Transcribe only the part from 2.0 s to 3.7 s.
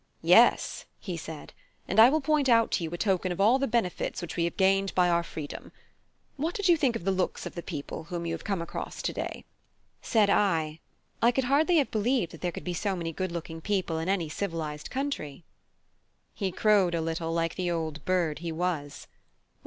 will point out to you a token of all the